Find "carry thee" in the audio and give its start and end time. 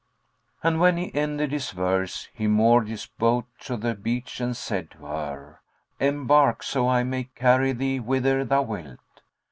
7.35-7.99